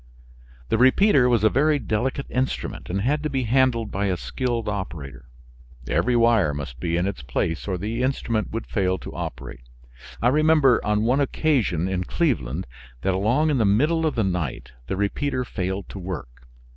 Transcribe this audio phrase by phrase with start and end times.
[0.69, 4.67] The repeater was a very delicate instrument and had to be handled by a skilled
[4.67, 5.25] operator.
[5.87, 9.61] Every wire must be in its place or the instrument would fail to operate.
[10.19, 12.65] I remember on one occasion in Cleveland
[13.03, 16.47] that along in the middle of the night the repeater failed to work.